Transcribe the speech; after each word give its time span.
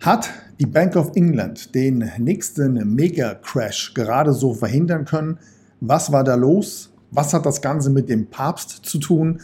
Hat 0.00 0.30
die 0.58 0.64
Bank 0.64 0.96
of 0.96 1.14
England 1.14 1.74
den 1.74 2.10
nächsten 2.16 2.94
Mega-Crash 2.94 3.92
gerade 3.92 4.32
so 4.32 4.54
verhindern 4.54 5.04
können? 5.04 5.38
Was 5.80 6.10
war 6.10 6.24
da 6.24 6.36
los? 6.36 6.90
Was 7.10 7.34
hat 7.34 7.44
das 7.44 7.60
Ganze 7.60 7.90
mit 7.90 8.08
dem 8.08 8.26
Papst 8.26 8.86
zu 8.86 8.98
tun? 8.98 9.42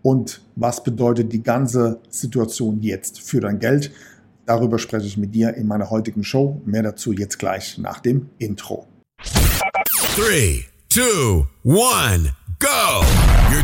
Und 0.00 0.40
was 0.56 0.82
bedeutet 0.82 1.30
die 1.32 1.42
ganze 1.42 2.00
Situation 2.08 2.80
jetzt 2.80 3.20
für 3.20 3.40
dein 3.40 3.58
Geld? 3.58 3.90
Darüber 4.46 4.78
spreche 4.78 5.06
ich 5.06 5.18
mit 5.18 5.34
dir 5.34 5.52
in 5.54 5.66
meiner 5.66 5.90
heutigen 5.90 6.24
Show. 6.24 6.62
Mehr 6.64 6.84
dazu 6.84 7.12
jetzt 7.12 7.38
gleich 7.38 7.76
nach 7.76 8.00
dem 8.00 8.30
Intro. 8.38 8.86
3, 10.16 10.64
2, 10.88 11.46
1. 11.64 12.32
go. 12.58 13.27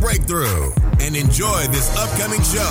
breakthrough 0.00 0.72
and 1.00 1.16
enjoy 1.16 1.66
this 1.68 1.90
upcoming 1.96 2.42
show. 2.42 2.70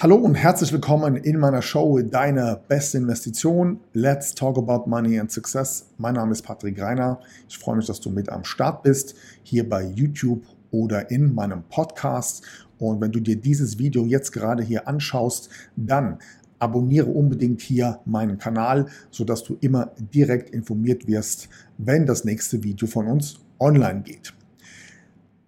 Hallo 0.00 0.14
und 0.14 0.36
herzlich 0.36 0.72
willkommen 0.72 1.16
in 1.16 1.40
meiner 1.40 1.60
Show 1.60 2.00
Deine 2.02 2.60
beste 2.68 2.98
Investition. 2.98 3.80
Let's 3.94 4.32
talk 4.32 4.56
about 4.56 4.88
money 4.88 5.18
and 5.18 5.30
success. 5.30 5.86
Mein 5.98 6.14
Name 6.14 6.30
ist 6.30 6.42
Patrick 6.42 6.80
Reiner. 6.80 7.18
Ich 7.48 7.58
freue 7.58 7.76
mich, 7.76 7.86
dass 7.86 8.00
du 8.00 8.10
mit 8.10 8.28
am 8.28 8.44
Start 8.44 8.84
bist, 8.84 9.16
hier 9.42 9.68
bei 9.68 9.82
YouTube 9.82 10.44
oder 10.70 11.10
in 11.10 11.34
meinem 11.34 11.64
Podcast. 11.64 12.44
Und 12.78 13.00
wenn 13.00 13.10
du 13.10 13.18
dir 13.18 13.34
dieses 13.34 13.78
Video 13.78 14.06
jetzt 14.06 14.30
gerade 14.30 14.62
hier 14.62 14.86
anschaust, 14.86 15.48
dann 15.74 16.18
abonniere 16.58 17.06
unbedingt 17.06 17.60
hier 17.60 18.00
meinen 18.04 18.38
Kanal, 18.38 18.86
sodass 19.10 19.44
du 19.44 19.56
immer 19.60 19.92
direkt 19.98 20.50
informiert 20.50 21.06
wirst, 21.06 21.48
wenn 21.78 22.06
das 22.06 22.24
nächste 22.24 22.62
Video 22.62 22.86
von 22.86 23.06
uns 23.06 23.40
online 23.58 24.02
geht. 24.02 24.34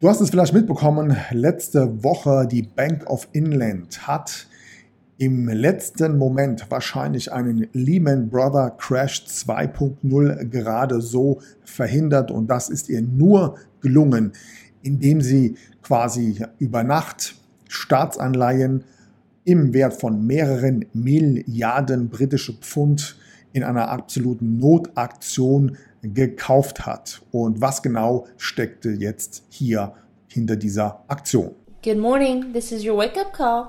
Du 0.01 0.09
hast 0.09 0.21
es 0.21 0.31
vielleicht 0.31 0.55
mitbekommen, 0.55 1.17
letzte 1.31 2.03
Woche 2.03 2.47
die 2.51 2.63
Bank 2.63 3.09
of 3.09 3.29
England 3.33 4.07
hat 4.07 4.47
im 5.19 5.47
letzten 5.49 6.17
Moment 6.17 6.71
wahrscheinlich 6.71 7.31
einen 7.31 7.69
Lehman 7.75 8.31
Brother 8.31 8.71
Crash 8.71 9.27
2.0 9.27 10.47
gerade 10.47 11.03
so 11.03 11.43
verhindert 11.63 12.31
und 12.31 12.47
das 12.47 12.71
ist 12.71 12.89
ihr 12.89 13.03
nur 13.03 13.59
gelungen, 13.83 14.33
indem 14.83 15.21
sie 15.21 15.57
quasi 15.83 16.43
über 16.59 16.83
Nacht 16.83 17.35
Staatsanleihen 17.69 18.85
im 19.45 19.73
Wert 19.73 19.95
von 19.95 20.27
mehreren 20.27 20.87
Milliarden 20.93 22.09
britische 22.09 22.53
Pfund 22.55 23.17
in 23.53 23.65
einer 23.65 23.89
absoluten 23.89 24.59
Notaktion 24.59 25.77
gekauft 26.03 26.87
hat. 26.87 27.23
Und 27.33 27.61
was 27.61 27.83
genau 27.83 28.27
steckte 28.37 28.91
jetzt 28.91 29.45
hier 29.49 29.93
hinter 30.29 30.57
dieser 30.57 31.05
Aktion? 31.09 31.51
Good 31.83 31.99
morning, 31.99 32.53
this 32.53 32.73
is 32.73 32.85
your 32.85 32.97
wake-up 32.97 33.33
call. 33.33 33.69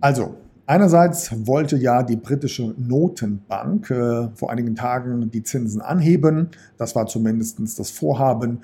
Also, 0.00 0.36
einerseits 0.66 1.46
wollte 1.46 1.76
ja 1.76 2.02
die 2.02 2.16
britische 2.16 2.74
Notenbank 2.76 3.90
äh, 3.90 4.28
vor 4.34 4.50
einigen 4.50 4.74
Tagen 4.74 5.30
die 5.30 5.42
Zinsen 5.42 5.80
anheben. 5.80 6.48
Das 6.78 6.94
war 6.94 7.06
zumindest 7.06 7.58
das 7.78 7.90
Vorhaben 7.90 8.62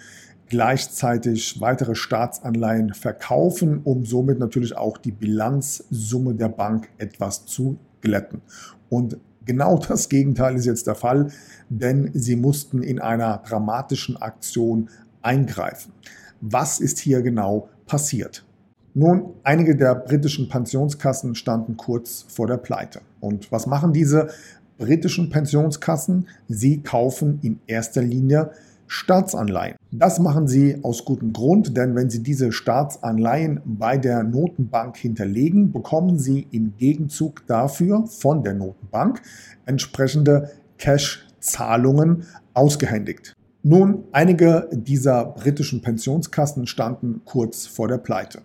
gleichzeitig 0.52 1.62
weitere 1.62 1.94
Staatsanleihen 1.94 2.92
verkaufen, 2.92 3.80
um 3.84 4.04
somit 4.04 4.38
natürlich 4.38 4.76
auch 4.76 4.98
die 4.98 5.10
Bilanzsumme 5.10 6.34
der 6.34 6.50
Bank 6.50 6.90
etwas 6.98 7.46
zu 7.46 7.78
glätten. 8.02 8.42
Und 8.90 9.16
genau 9.46 9.78
das 9.88 10.10
Gegenteil 10.10 10.56
ist 10.56 10.66
jetzt 10.66 10.86
der 10.86 10.94
Fall, 10.94 11.28
denn 11.70 12.10
sie 12.12 12.36
mussten 12.36 12.82
in 12.82 13.00
einer 13.00 13.38
dramatischen 13.38 14.18
Aktion 14.18 14.90
eingreifen. 15.22 15.94
Was 16.42 16.80
ist 16.80 16.98
hier 16.98 17.22
genau 17.22 17.70
passiert? 17.86 18.44
Nun, 18.92 19.32
einige 19.44 19.74
der 19.74 19.94
britischen 19.94 20.50
Pensionskassen 20.50 21.34
standen 21.34 21.78
kurz 21.78 22.26
vor 22.28 22.46
der 22.46 22.58
Pleite. 22.58 23.00
Und 23.20 23.50
was 23.50 23.66
machen 23.66 23.94
diese 23.94 24.28
britischen 24.76 25.30
Pensionskassen? 25.30 26.28
Sie 26.46 26.82
kaufen 26.82 27.38
in 27.40 27.60
erster 27.66 28.02
Linie 28.02 28.50
Staatsanleihen. 28.92 29.76
Das 29.90 30.18
machen 30.18 30.46
sie 30.46 30.78
aus 30.84 31.06
gutem 31.06 31.32
Grund, 31.32 31.78
denn 31.78 31.94
wenn 31.94 32.10
sie 32.10 32.22
diese 32.22 32.52
Staatsanleihen 32.52 33.62
bei 33.64 33.96
der 33.96 34.22
Notenbank 34.22 34.98
hinterlegen, 34.98 35.72
bekommen 35.72 36.18
sie 36.18 36.46
im 36.50 36.74
Gegenzug 36.76 37.46
dafür 37.46 38.06
von 38.06 38.42
der 38.42 38.52
Notenbank 38.52 39.22
entsprechende 39.64 40.50
Cash-Zahlungen 40.76 42.26
ausgehändigt. 42.52 43.32
Nun, 43.62 44.04
einige 44.12 44.68
dieser 44.70 45.24
britischen 45.24 45.80
Pensionskassen 45.80 46.66
standen 46.66 47.22
kurz 47.24 47.66
vor 47.66 47.88
der 47.88 47.98
Pleite. 47.98 48.42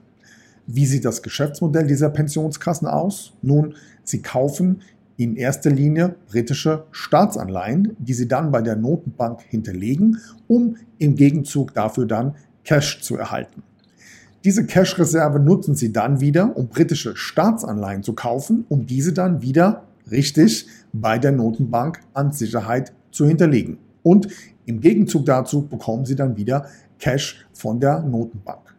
Wie 0.66 0.86
sieht 0.86 1.04
das 1.04 1.24
Geschäftsmodell 1.24 1.88
dieser 1.88 2.10
Pensionskassen 2.10 2.88
aus? 2.88 3.34
Nun, 3.42 3.76
sie 4.06 4.22
kaufen 4.22 4.82
in 5.18 5.36
erster 5.36 5.72
Linie 5.72 6.16
britische 6.28 6.86
Staatsanleihen, 6.92 7.96
die 8.00 8.14
sie 8.14 8.28
dann 8.28 8.52
bei 8.52 8.62
der 8.62 8.76
Notenbank 8.76 9.42
hinterlegen, 9.42 10.20
um 10.48 10.78
im 11.00 11.16
Gegenzug 11.16 11.74
dafür 11.74 12.06
dann 12.06 12.36
Cash 12.64 13.02
zu 13.02 13.18
erhalten. 13.18 13.64
Diese 14.44 14.66
Cash-Reserve 14.66 15.40
nutzen 15.40 15.76
sie 15.76 15.92
dann 15.92 16.22
wieder, 16.22 16.56
um 16.56 16.68
britische 16.68 17.16
Staatsanleihen 17.16 18.04
zu 18.04 18.14
kaufen, 18.14 18.66
um 18.70 18.86
diese 18.86 19.12
dann 19.12 19.42
wieder 19.42 19.84
richtig 20.10 20.68
bei 20.94 21.18
der 21.18 21.32
Notenbank 21.32 22.00
an 22.14 22.32
Sicherheit 22.32 22.94
zu 23.12 23.26
hinterlegen. 23.26 23.78
Und 24.04 24.28
im 24.66 24.80
Gegenzug 24.80 25.26
dazu 25.26 25.68
bekommen 25.68 26.06
sie 26.06 26.16
dann 26.16 26.38
wieder 26.38 26.68
Cash 27.00 27.46
von 27.54 27.80
der 27.80 28.02
Notenbank. 28.02 28.76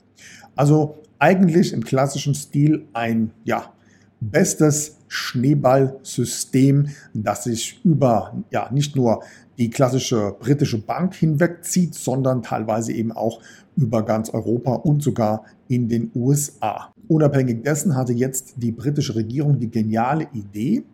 Also 0.54 0.98
eigentlich 1.18 1.72
im 1.72 1.84
klassischen 1.84 2.34
Stil 2.34 2.86
ein 2.92 3.32
ja, 3.44 3.72
bestes 4.20 4.97
Schneeballsystem, 5.08 6.88
das 7.14 7.44
sich 7.44 7.80
über 7.84 8.42
ja 8.50 8.70
nicht 8.70 8.94
nur 8.94 9.22
die 9.58 9.70
klassische 9.70 10.36
britische 10.38 10.78
Bank 10.78 11.14
hinwegzieht, 11.14 11.94
sondern 11.94 12.42
teilweise 12.42 12.92
eben 12.92 13.12
auch 13.12 13.40
über 13.76 14.04
ganz 14.04 14.30
Europa 14.30 14.74
und 14.74 15.02
sogar 15.02 15.44
in 15.68 15.88
den 15.88 16.10
USA. 16.14 16.92
Unabhängig 17.08 17.64
dessen 17.64 17.96
hatte 17.96 18.12
jetzt 18.12 18.54
die 18.56 18.72
britische 18.72 19.14
Regierung 19.14 19.58
die 19.58 19.70
geniale 19.70 20.28
Idee, 20.32 20.84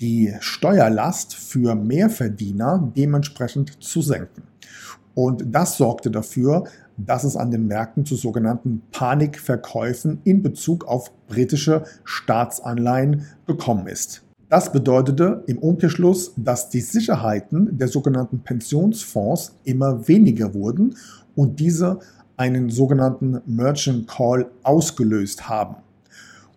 die 0.00 0.34
Steuerlast 0.40 1.34
für 1.34 1.74
Mehrverdiener 1.74 2.92
dementsprechend 2.96 3.82
zu 3.82 4.02
senken. 4.02 4.42
Und 5.14 5.44
das 5.46 5.76
sorgte 5.76 6.10
dafür, 6.10 6.64
dass 6.96 7.24
es 7.24 7.36
an 7.36 7.50
den 7.50 7.66
Märkten 7.66 8.04
zu 8.04 8.16
sogenannten 8.16 8.82
Panikverkäufen 8.92 10.20
in 10.24 10.42
Bezug 10.42 10.86
auf 10.86 11.10
britische 11.26 11.84
Staatsanleihen 12.04 13.26
gekommen 13.46 13.86
ist. 13.86 14.22
Das 14.48 14.70
bedeutete 14.70 15.44
im 15.46 15.58
Umkehrschluss, 15.58 16.34
dass 16.36 16.68
die 16.68 16.82
Sicherheiten 16.82 17.78
der 17.78 17.88
sogenannten 17.88 18.40
Pensionsfonds 18.40 19.54
immer 19.64 20.06
weniger 20.08 20.52
wurden 20.52 20.94
und 21.34 21.58
diese 21.58 22.00
einen 22.36 22.68
sogenannten 22.68 23.40
Merchant 23.46 24.08
Call 24.08 24.50
ausgelöst 24.62 25.48
haben. 25.48 25.76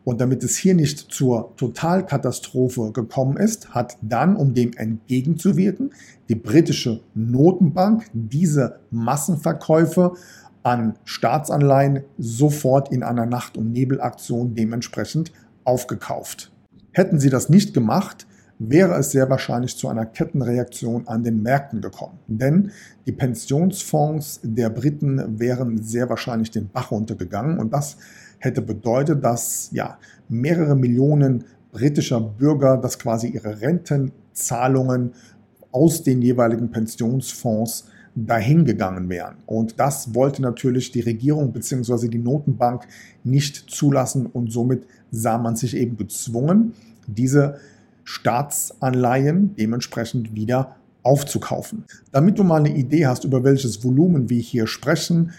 Und 0.06 0.22
damit 0.22 0.44
es 0.44 0.56
hier 0.56 0.76
nicht 0.76 1.12
zur 1.12 1.56
Totalkatastrophe 1.58 2.92
gekommen 2.92 3.38
ist, 3.38 3.72
hat 3.72 3.98
dann, 4.02 4.36
um 4.36 4.54
dem 4.54 4.72
entgegenzuwirken, 4.74 5.94
die 6.30 6.36
britische 6.36 7.02
Notenbank 7.16 8.06
diese 8.14 8.80
Massenverkäufe 8.92 10.14
an 10.62 10.94
Staatsanleihen 11.04 12.04
sofort 12.18 12.92
in 12.92 13.04
einer 13.04 13.26
Nacht- 13.26 13.58
und 13.58 13.72
Nebelaktion 13.72 14.56
dementsprechend 14.56 15.32
aufgekauft. 15.64 16.52
Hätten 16.92 17.20
sie 17.20 17.30
das 17.32 17.50
nicht 17.50 17.74
gemacht, 17.74 18.28
wäre 18.60 18.96
es 18.96 19.12
sehr 19.12 19.30
wahrscheinlich 19.30 19.76
zu 19.76 19.90
einer 19.90 20.06
Kettenreaktion 20.06 21.08
an 21.08 21.24
den 21.24 21.42
Märkten 21.42 21.82
gekommen. 21.82 22.20
Denn 22.28 22.72
die 23.06 23.12
Pensionsfonds 23.12 24.40
der 24.44 24.70
Briten 24.70 25.40
wären 25.40 25.82
sehr 25.82 26.10
wahrscheinlich 26.10 26.52
den 26.52 26.70
Bach 26.70 26.92
runtergegangen 26.92 27.60
und 27.60 27.74
das 27.74 27.98
hätte 28.40 28.62
bedeutet, 28.62 29.24
dass 29.24 29.70
ja, 29.72 29.98
mehrere 30.30 30.76
Millionen 30.76 31.46
britischer 31.72 32.22
Bürger, 32.22 32.78
dass 32.78 33.00
quasi 33.00 33.28
ihre 33.28 33.62
Rentenzahlungen 33.62 35.14
aus 35.72 36.04
den 36.04 36.22
jeweiligen 36.22 36.72
Pensionsfonds 36.72 37.86
dahingegangen 38.16 39.10
wären. 39.10 39.36
Und 39.46 39.78
das 39.78 40.16
wollte 40.16 40.42
natürlich 40.42 40.92
die 40.92 41.02
Regierung 41.02 41.52
bzw. 41.52 42.08
die 42.08 42.18
Notenbank 42.18 42.88
nicht 43.26 43.70
zulassen 43.70 44.26
und 44.26 44.52
somit 44.52 44.88
sah 45.12 45.38
man 45.38 45.58
sich 45.58 45.76
eben 45.76 45.98
gezwungen, 45.98 46.74
diese 47.08 47.60
Staatsanleihen 48.06 49.56
dementsprechend 49.58 50.34
wieder 50.34 50.78
aufzukaufen. 51.04 51.84
Damit 52.12 52.40
du 52.40 52.44
mal 52.44 52.62
eine 52.66 52.76
Idee 52.76 53.06
hast, 53.06 53.26
über 53.26 53.44
welches 53.44 53.84
Volumen 53.84 54.30
wir 54.30 54.40
hier 54.40 54.66
sprechen, 54.66 55.32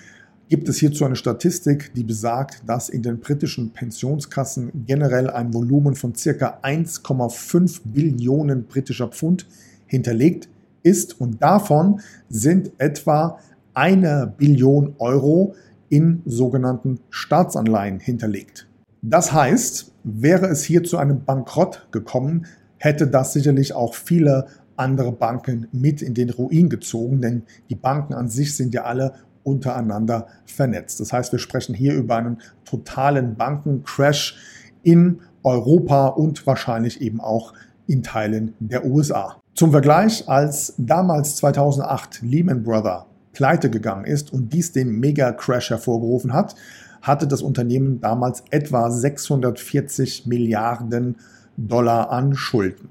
gibt 0.48 0.68
es 0.68 0.78
hierzu 0.78 1.04
eine 1.04 1.16
Statistik, 1.16 1.92
die 1.94 2.04
besagt, 2.04 2.62
dass 2.66 2.88
in 2.88 3.02
den 3.02 3.18
britischen 3.18 3.70
Pensionskassen 3.72 4.70
generell 4.86 5.30
ein 5.30 5.52
Volumen 5.52 5.94
von 5.94 6.14
circa 6.14 6.58
1,5 6.62 7.80
Billionen 7.84 8.64
britischer 8.64 9.08
Pfund 9.08 9.46
hinterlegt 9.86 10.48
ist 10.82 11.20
und 11.20 11.42
davon 11.42 12.00
sind 12.28 12.70
etwa 12.78 13.38
eine 13.74 14.32
Billion 14.36 14.94
Euro 14.98 15.54
in 15.88 16.22
sogenannten 16.24 17.00
Staatsanleihen 17.10 18.00
hinterlegt. 18.00 18.66
Das 19.02 19.32
heißt, 19.32 19.92
wäre 20.04 20.46
es 20.46 20.64
hier 20.64 20.84
zu 20.84 20.96
einem 20.98 21.24
Bankrott 21.24 21.88
gekommen, 21.90 22.46
hätte 22.78 23.06
das 23.06 23.32
sicherlich 23.32 23.72
auch 23.72 23.94
viele 23.94 24.46
andere 24.76 25.12
Banken 25.12 25.68
mit 25.72 26.02
in 26.02 26.14
den 26.14 26.30
Ruin 26.30 26.68
gezogen, 26.68 27.20
denn 27.20 27.42
die 27.70 27.74
Banken 27.74 28.14
an 28.14 28.28
sich 28.28 28.54
sind 28.56 28.74
ja 28.74 28.84
alle 28.84 29.14
untereinander 29.46 30.26
vernetzt. 30.44 31.00
Das 31.00 31.12
heißt, 31.12 31.32
wir 31.32 31.38
sprechen 31.38 31.74
hier 31.74 31.94
über 31.94 32.16
einen 32.16 32.38
totalen 32.64 33.36
Bankencrash 33.36 34.36
in 34.82 35.20
Europa 35.42 36.08
und 36.08 36.46
wahrscheinlich 36.46 37.00
eben 37.00 37.20
auch 37.20 37.52
in 37.86 38.02
Teilen 38.02 38.54
der 38.58 38.84
USA. 38.84 39.40
Zum 39.54 39.70
Vergleich, 39.70 40.28
als 40.28 40.74
damals 40.76 41.36
2008 41.36 42.22
Lehman 42.22 42.62
Brothers 42.62 43.04
pleite 43.32 43.70
gegangen 43.70 44.04
ist 44.04 44.32
und 44.32 44.52
dies 44.52 44.72
den 44.72 44.98
Mega-Crash 44.98 45.70
hervorgerufen 45.70 46.32
hat, 46.32 46.54
hatte 47.02 47.28
das 47.28 47.42
Unternehmen 47.42 48.00
damals 48.00 48.42
etwa 48.50 48.90
640 48.90 50.26
Milliarden 50.26 51.16
Dollar 51.56 52.10
an 52.10 52.34
Schulden. 52.34 52.88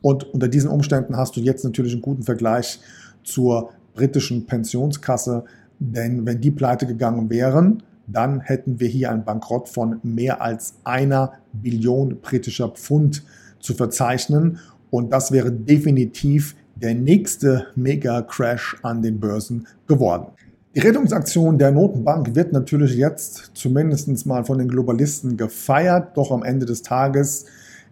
Und 0.00 0.24
unter 0.32 0.48
diesen 0.48 0.70
Umständen 0.70 1.16
hast 1.16 1.36
du 1.36 1.40
jetzt 1.40 1.64
natürlich 1.64 1.92
einen 1.92 2.02
guten 2.02 2.22
Vergleich 2.22 2.80
zur 3.24 3.70
britischen 3.94 4.46
Pensionskasse, 4.46 5.44
denn 5.78 6.26
wenn 6.26 6.40
die 6.40 6.50
pleite 6.50 6.86
gegangen 6.86 7.30
wären, 7.30 7.82
dann 8.06 8.40
hätten 8.40 8.80
wir 8.80 8.88
hier 8.88 9.10
einen 9.10 9.24
Bankrott 9.24 9.68
von 9.68 10.00
mehr 10.02 10.40
als 10.40 10.74
einer 10.84 11.32
Billion 11.52 12.20
britischer 12.20 12.70
Pfund 12.70 13.22
zu 13.60 13.74
verzeichnen. 13.74 14.58
Und 14.90 15.12
das 15.12 15.30
wäre 15.30 15.52
definitiv 15.52 16.56
der 16.74 16.94
nächste 16.94 17.66
Mega-Crash 17.76 18.78
an 18.82 19.02
den 19.02 19.20
Börsen 19.20 19.66
geworden. 19.86 20.28
Die 20.74 20.80
Rettungsaktion 20.80 21.58
der 21.58 21.72
Notenbank 21.72 22.34
wird 22.34 22.52
natürlich 22.52 22.94
jetzt 22.94 23.50
zumindest 23.54 24.26
mal 24.26 24.44
von 24.44 24.58
den 24.58 24.68
Globalisten 24.68 25.36
gefeiert, 25.36 26.16
doch 26.16 26.30
am 26.30 26.44
Ende 26.44 26.66
des 26.66 26.82
Tages 26.82 27.46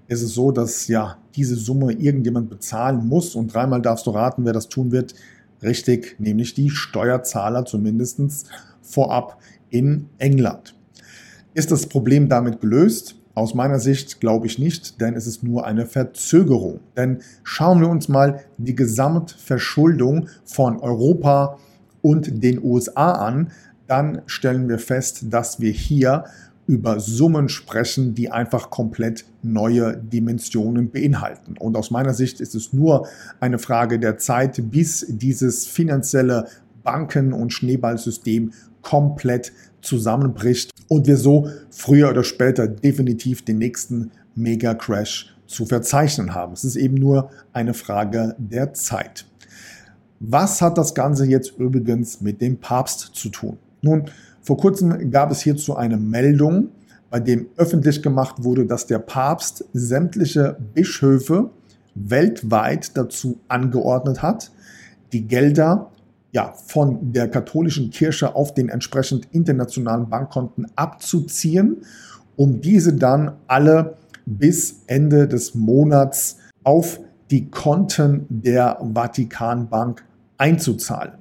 ist 0.09 0.23
es 0.23 0.35
so, 0.35 0.53
dass 0.53 0.87
ja 0.87 1.17
diese 1.35 1.57
Summe 1.57 1.93
irgendjemand 1.93 2.49
bezahlen 2.49 3.07
muss 3.07 3.35
und 3.35 3.53
dreimal 3.53 3.83
darfst 3.83 4.07
du 4.07 4.11
raten, 4.11 4.45
wer 4.45 4.53
das 4.53 4.69
tun 4.69 4.93
wird. 4.93 5.15
Richtig, 5.63 6.17
nämlich 6.19 6.55
die 6.55 6.71
Steuerzahler 6.71 7.65
zumindest 7.65 8.47
vorab 8.83 9.39
in 9.71 10.09
England. 10.19 10.77
Ist 11.55 11.71
das 11.71 11.87
Problem 11.87 12.29
damit 12.29 12.61
gelöst? 12.61 13.17
Aus 13.35 13.55
meiner 13.55 13.79
Sicht 13.79 14.21
glaube 14.21 14.47
ich 14.47 14.59
nicht, 14.59 15.01
denn 15.01 15.15
es 15.15 15.27
ist 15.27 15.43
nur 15.43 15.67
eine 15.67 15.87
Verzögerung. 15.87 16.81
Denn 16.97 17.19
schauen 17.43 17.81
wir 17.81 17.89
uns 17.89 18.09
mal 18.09 18.41
die 18.57 18.75
Gesamtverschuldung 18.75 20.29
von 20.45 20.79
Europa 20.79 21.59
und 22.01 22.43
den 22.43 22.63
USA 22.63 23.13
an, 23.13 23.51
dann 23.87 24.23
stellen 24.27 24.69
wir 24.69 24.79
fest, 24.79 25.27
dass 25.31 25.61
wir 25.61 25.71
hier 25.71 26.25
über 26.67 26.99
Summen 27.01 27.49
sprechen, 27.49 28.15
die 28.15 28.31
einfach 28.31 28.71
komplett 28.71 29.25
neue 29.43 29.97
Dimensionen 29.97 30.91
beinhalten. 30.91 31.55
Und 31.59 31.77
aus 31.77 31.91
meiner 31.91 32.13
Sicht 32.13 32.41
ist 32.41 32.55
es 32.55 32.73
nur 32.73 33.07
eine 33.41 33.59
Frage 33.59 33.99
der 33.99 34.19
Zeit, 34.19 34.71
bis 34.71 35.07
dieses 35.09 35.67
finanzielle 35.67 36.47
Banken- 36.83 37.33
und 37.33 37.53
Schneeballsystem 37.53 38.53
komplett 38.83 39.53
zusammenbricht 39.81 40.71
und 40.89 41.07
wir 41.07 41.17
so 41.17 41.49
früher 41.71 42.11
oder 42.11 42.25
später 42.25 42.69
definitiv 42.69 43.45
den 43.45 43.59
nächsten 43.59 44.11
Mega-Crash 44.35 45.35
zu 45.47 45.67
verzeichnen 45.67 46.35
haben. 46.35 46.53
Es 46.53 46.65
ist 46.65 46.77
eben 46.77 46.95
nur 46.95 47.31
eine 47.53 47.75
Frage 47.75 48.35
der 48.39 48.75
Zeit. 48.75 49.27
Was 50.19 50.63
hat 50.63 50.79
das 50.79 50.95
Ganze 50.95 51.27
jetzt 51.27 51.59
übrigens 51.59 52.21
mit 52.21 52.41
dem 52.41 52.59
Papst 52.59 53.11
zu 53.15 53.29
tun? 53.29 53.59
Nun, 53.83 54.11
vor 54.47 54.59
kurzem 54.59 55.11
gab 55.11 55.33
es 55.33 55.41
hierzu 55.41 55.75
eine 55.75 55.97
Meldung, 55.97 56.69
bei 57.11 57.19
dem 57.19 57.47
öffentlich 57.57 58.01
gemacht 58.01 58.45
wurde, 58.45 58.65
dass 58.65 58.87
der 58.87 59.01
Papst 59.01 59.65
sämtliche 59.73 60.57
Bischöfe 60.73 61.51
weltweit 61.97 62.97
dazu 62.97 63.41
angeordnet 63.49 64.23
hat, 64.23 64.53
die 65.13 65.27
Gelder 65.27 65.91
ja, 66.31 66.53
von 66.53 67.13
der 67.13 67.29
katholischen 67.29 67.91
Kirche 67.91 68.37
auf 68.37 68.55
den 68.55 68.69
entsprechend 68.69 69.27
internationalen 69.33 70.09
Bankkonten 70.09 70.69
abzuziehen, 70.77 71.79
um 72.37 72.61
diese 72.61 72.95
dann 72.95 73.33
alle 73.49 73.97
bis 74.27 74.83
Ende 74.87 75.27
des 75.27 75.57
Monats 75.57 76.37
auf 76.63 77.01
die 77.33 77.51
Konten 77.51 78.27
der 78.29 78.79
Vatikanbank 78.95 80.05
einzuzahlen. 80.39 81.15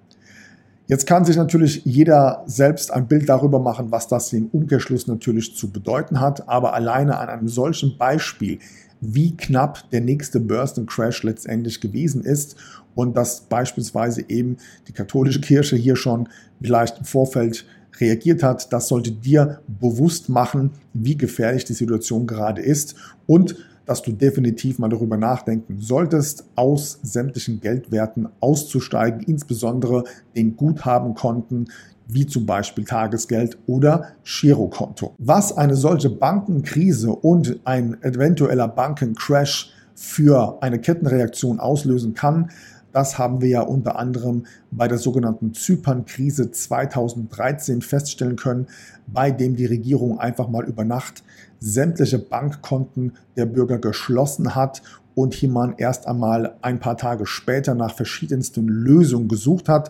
Jetzt 0.88 1.08
kann 1.08 1.26
sich 1.26 1.36
natürlich 1.36 1.84
jeder 1.84 2.44
selbst 2.46 2.92
ein 2.92 3.08
Bild 3.08 3.28
darüber 3.28 3.60
machen, 3.60 3.88
was 3.90 4.08
das 4.08 4.32
im 4.34 4.48
Umkehrschluss 4.48 5.08
natürlich 5.08 5.56
zu 5.56 5.72
bedeuten 5.72 6.20
hat. 6.20 6.48
Aber 6.48 6.74
alleine 6.74 7.18
an 7.18 7.28
einem 7.28 7.48
solchen 7.48 7.98
Beispiel, 7.98 8.60
wie 9.02 9.36
knapp 9.36 9.90
der 9.90 10.02
nächste 10.02 10.40
Börsencrash 10.40 11.24
letztendlich 11.24 11.82
gewesen 11.82 12.24
ist 12.24 12.56
und 12.94 13.18
dass 13.18 13.42
beispielsweise 13.42 14.26
eben 14.30 14.58
die 14.88 14.94
katholische 14.94 15.42
Kirche 15.42 15.76
hier 15.76 15.96
schon 15.96 16.30
vielleicht 16.62 17.00
im 17.00 17.06
Vorfeld 17.06 17.66
reagiert 18.00 18.44
hat, 18.44 18.72
das 18.72 18.88
sollte 18.88 19.12
dir 19.12 19.62
bewusst 19.68 20.30
machen, 20.30 20.72
wie 20.94 21.18
gefährlich 21.18 21.66
die 21.66 21.74
Situation 21.74 22.28
gerade 22.28 22.62
ist 22.62 22.96
und 23.26 23.56
dass 23.86 24.02
du 24.02 24.12
definitiv 24.12 24.80
mal 24.80 24.90
darüber 24.90 25.18
nachdenken 25.18 25.80
solltest, 25.80 26.46
aus 26.56 27.00
sämtlichen 27.04 27.62
Geldwerten 27.62 28.30
auszusteigen, 28.40 29.22
insbesondere 29.22 30.04
den 30.36 30.56
Guthabenkonten, 30.56 31.70
wie 32.08 32.28
zum 32.28 32.46
Beispiel 32.46 32.86
Tagesgeld 32.86 33.58
oder 33.68 34.10
Girokonto. 34.24 35.16
Was 35.18 35.56
eine 35.56 35.76
solche 35.76 36.10
Bankenkrise 36.10 37.12
und 37.12 37.60
ein 37.64 38.02
eventueller 38.04 38.68
Bankencrash 38.68 39.72
für 39.96 40.62
eine 40.62 40.80
Kettenreaktion 40.80 41.60
auslösen 41.60 42.14
kann, 42.14 42.50
das 42.96 43.18
haben 43.18 43.42
wir 43.42 43.50
ja 43.50 43.62
unter 43.62 44.00
anderem 44.00 44.46
bei 44.72 44.88
der 44.88 44.98
sogenannten 44.98 45.54
Zypern-Krise 45.54 46.52
2013 46.52 47.82
feststellen 47.82 48.38
können, 48.38 48.68
bei 49.06 49.32
dem 49.32 49.58
die 49.58 49.66
Regierung 49.66 50.18
einfach 50.18 50.48
mal 50.48 50.64
über 50.64 50.86
Nacht 50.86 51.22
sämtliche 51.66 52.20
Bankkonten 52.20 53.14
der 53.36 53.48
Bürger 53.48 53.80
geschlossen 53.80 54.54
hat 54.54 54.84
und 55.16 55.34
hier 55.34 55.50
man 55.50 55.74
erst 55.78 56.06
einmal 56.06 56.56
ein 56.62 56.80
paar 56.80 56.96
Tage 56.96 57.26
später 57.26 57.74
nach 57.74 57.96
verschiedensten 57.96 58.68
Lösungen 58.68 59.28
gesucht 59.28 59.68
hat, 59.68 59.90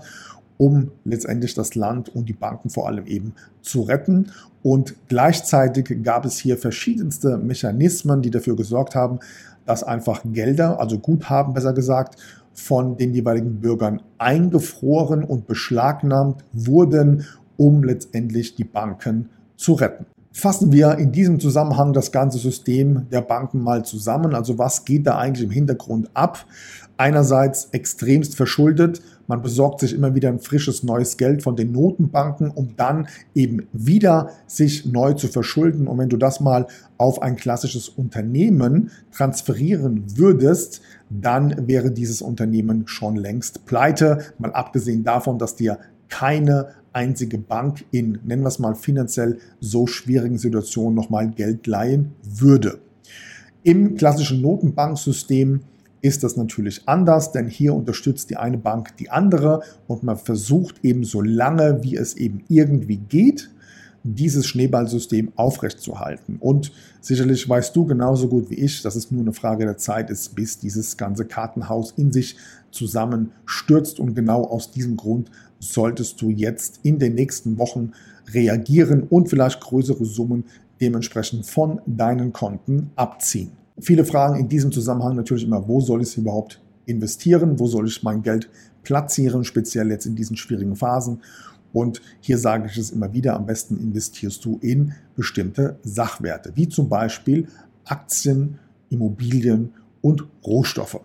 um 0.58 0.92
letztendlich 1.04 1.54
das 1.54 1.76
Land 1.76 2.08
und 2.16 2.30
die 2.30 2.34
Banken 2.34 2.70
vor 2.70 2.88
allem 2.88 3.06
eben 3.08 3.34
zu 3.62 3.82
retten. 3.82 4.32
Und 4.64 4.96
gleichzeitig 5.10 6.02
gab 6.02 6.24
es 6.24 6.38
hier 6.38 6.58
verschiedenste 6.58 7.38
Mechanismen, 7.38 8.22
die 8.22 8.32
dafür 8.32 8.56
gesorgt 8.56 8.96
haben, 8.96 9.20
dass 9.66 9.84
einfach 9.84 10.22
Gelder, 10.24 10.80
also 10.80 10.98
Guthaben 10.98 11.54
besser 11.54 11.74
gesagt, 11.74 12.16
von 12.54 12.96
den 12.96 13.14
jeweiligen 13.14 13.60
Bürgern 13.60 14.02
eingefroren 14.18 15.26
und 15.26 15.46
beschlagnahmt 15.46 16.46
wurden, 16.54 17.26
um 17.58 17.84
letztendlich 17.84 18.56
die 18.56 18.64
Banken 18.64 19.28
zu 19.58 19.74
retten. 19.74 20.06
Fassen 20.38 20.74
wir 20.74 20.98
in 20.98 21.14
diesem 21.14 21.40
Zusammenhang 21.40 21.94
das 21.94 22.12
ganze 22.12 22.40
System 22.40 23.08
der 23.10 23.22
Banken 23.22 23.64
mal 23.64 23.86
zusammen. 23.86 24.36
Also 24.36 24.58
was 24.58 24.84
geht 24.84 25.08
da 25.08 25.18
eigentlich 25.18 25.46
im 25.46 25.52
Hintergrund 25.52 26.10
ab? 26.14 26.46
Einerseits 26.98 27.70
extremst 27.72 28.36
verschuldet. 28.36 29.02
Man 29.28 29.42
besorgt 29.42 29.80
sich 29.80 29.94
immer 29.94 30.14
wieder 30.14 30.28
ein 30.28 30.40
frisches 30.40 30.84
neues 30.84 31.16
Geld 31.16 31.42
von 31.42 31.56
den 31.56 31.72
Notenbanken, 31.72 32.52
um 32.52 32.76
dann 32.76 33.08
eben 33.34 33.66
wieder 33.72 34.32
sich 34.46 34.86
neu 34.86 35.14
zu 35.14 35.30
verschulden. 35.30 35.88
Und 35.88 36.00
wenn 36.00 36.10
du 36.10 36.18
das 36.18 36.42
mal 36.42 36.68
auf 36.98 37.22
ein 37.22 37.38
klassisches 37.38 37.88
Unternehmen 37.88 38.92
transferieren 39.14 40.04
würdest, 40.18 40.82
dann 41.10 41.66
wäre 41.66 41.92
dieses 41.92 42.22
Unternehmen 42.22 42.90
schon 42.90 43.16
längst 43.16 43.66
pleite. 43.66 44.18
Mal 44.38 44.52
abgesehen 44.52 45.06
davon, 45.06 45.40
dass 45.40 45.56
dir 45.56 45.80
keine 46.10 46.68
einzige 46.96 47.38
Bank 47.38 47.86
in, 47.92 48.20
nennen 48.24 48.44
wir 48.44 48.48
es 48.48 48.60
mal, 48.60 48.76
finanziell 48.76 49.38
so 49.60 49.86
schwierigen 49.86 50.38
Situationen 50.38 50.96
nochmal 50.96 51.30
Geld 51.30 51.68
leihen 51.68 52.14
würde. 52.24 52.80
Im 53.64 53.96
klassischen 53.96 54.42
Notenbanksystem 54.42 55.62
ist 56.02 56.24
das 56.24 56.38
natürlich 56.38 56.88
anders, 56.88 57.32
denn 57.32 57.48
hier 57.48 57.74
unterstützt 57.74 58.30
die 58.30 58.38
eine 58.38 58.60
Bank 58.60 58.96
die 58.98 59.10
andere 59.10 59.62
und 59.88 60.04
man 60.04 60.18
versucht 60.18 60.84
eben 60.84 61.04
so 61.04 61.22
lange, 61.22 61.84
wie 61.84 61.96
es 61.96 62.16
eben 62.16 62.44
irgendwie 62.48 62.98
geht, 62.98 63.50
dieses 64.04 64.46
Schneeballsystem 64.46 65.32
aufrechtzuerhalten. 65.36 66.38
Und 66.40 66.72
sicherlich 67.02 67.50
weißt 67.50 67.76
du 67.76 67.86
genauso 67.86 68.28
gut 68.28 68.52
wie 68.52 68.60
ich, 68.60 68.84
dass 68.84 68.96
es 68.96 69.10
nur 69.10 69.22
eine 69.22 69.34
Frage 69.34 69.66
der 69.66 69.78
Zeit 69.78 70.12
ist, 70.12 70.36
bis 70.36 70.60
dieses 70.60 70.96
ganze 70.96 71.26
Kartenhaus 71.26 71.92
in 71.98 72.12
sich 72.12 72.38
zusammenstürzt. 72.70 74.00
Und 74.00 74.14
genau 74.14 74.44
aus 74.44 74.70
diesem 74.70 74.96
Grund 74.96 75.32
solltest 75.74 76.22
du 76.22 76.30
jetzt 76.30 76.80
in 76.84 77.00
den 77.00 77.16
nächsten 77.16 77.58
Wochen 77.58 77.92
reagieren 78.34 79.04
und 79.04 79.30
vielleicht 79.30 79.62
größere 79.62 80.06
Summen 80.06 80.46
dementsprechend 80.82 81.46
von 81.46 81.82
deinen 81.86 82.34
Konten 82.34 82.92
abziehen. 82.96 83.52
Viele 83.80 84.06
fragen 84.06 84.40
in 84.40 84.48
diesem 84.48 84.72
Zusammenhang 84.72 85.16
natürlich 85.16 85.44
immer, 85.44 85.68
wo 85.68 85.82
soll 85.82 86.02
ich 86.02 86.18
überhaupt 86.18 86.62
investieren? 86.86 87.60
Wo 87.60 87.68
soll 87.68 87.88
ich 87.88 88.04
mein 88.04 88.22
Geld 88.22 88.50
platzieren, 88.84 89.44
speziell 89.44 89.90
jetzt 89.90 90.06
in 90.06 90.16
diesen 90.16 90.38
schwierigen 90.38 90.76
Phasen? 90.76 91.22
Und 91.74 92.02
hier 92.22 92.38
sage 92.38 92.70
ich 92.72 92.78
es 92.78 92.92
immer 92.92 93.12
wieder, 93.12 93.36
am 93.36 93.46
besten 93.46 93.78
investierst 93.78 94.46
du 94.46 94.60
in 94.62 94.94
bestimmte 95.16 95.78
Sachwerte, 95.84 96.54
wie 96.56 96.70
zum 96.70 96.88
Beispiel 96.88 97.48
Aktien, 97.84 98.60
Immobilien 98.90 99.74
und 100.02 100.26
Rohstoffe. 100.46 101.02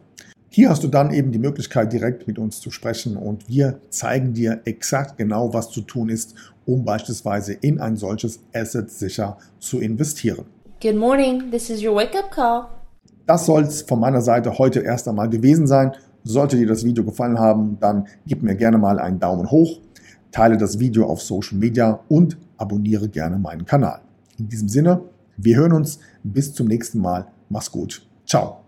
Hier 0.51 0.71
hast 0.71 0.83
du 0.83 0.89
dann 0.89 1.13
eben 1.13 1.31
die 1.31 1.39
Möglichkeit, 1.39 1.93
direkt 1.93 2.27
mit 2.27 2.39
uns 2.39 2.61
zu 2.61 2.71
sprechen 2.71 3.17
und 3.17 3.47
wir 3.49 3.81
zeigen 3.91 4.33
dir 4.33 4.63
exakt 4.65 5.19
genau, 5.19 5.53
was 5.53 5.71
zu 5.71 5.83
tun 5.83 6.09
ist, 6.09 6.35
um 6.65 6.87
beispielsweise 6.87 7.53
in 7.53 7.79
ein 7.79 7.97
solches 7.97 8.41
Asset 8.55 8.91
sicher 8.91 9.37
zu 9.59 9.81
investieren. 9.81 10.47
Good 10.81 10.95
morning, 10.95 11.51
this 11.51 11.71
is 11.71 11.83
your 11.83 11.97
wake-up 11.97 12.31
call. 12.31 12.69
Das 13.27 13.47
soll 13.47 13.63
es 13.63 13.83
von 13.83 13.99
meiner 13.99 14.21
Seite 14.21 14.59
heute 14.59 14.79
erst 14.79 15.09
einmal 15.09 15.29
gewesen 15.29 15.67
sein. 15.67 15.91
Sollte 16.23 16.57
dir 16.57 16.69
das 16.69 16.85
Video 16.85 17.03
gefallen 17.03 17.41
haben, 17.41 17.79
dann 17.81 18.07
gib 18.29 18.45
mir 18.45 18.55
gerne 18.55 18.79
mal 18.79 19.01
einen 19.01 19.19
Daumen 19.19 19.51
hoch, 19.51 19.81
teile 20.31 20.57
das 20.57 20.79
Video 20.79 21.07
auf 21.07 21.21
Social 21.21 21.59
Media 21.59 21.99
und 22.09 22.37
abonniere 22.59 23.09
gerne 23.09 23.41
meinen 23.41 23.67
Kanal. 23.67 24.03
In 24.39 24.49
diesem 24.49 24.69
Sinne, 24.69 25.01
wir 25.37 25.57
hören 25.57 25.73
uns 25.73 25.99
bis 26.23 26.55
zum 26.55 26.69
nächsten 26.69 27.01
Mal. 27.01 27.27
Mach's 27.49 27.73
gut. 27.73 28.07
Ciao. 28.25 28.68